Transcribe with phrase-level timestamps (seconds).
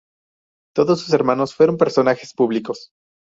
[0.73, 2.89] Todos sus hermanos fueron personajes públicos.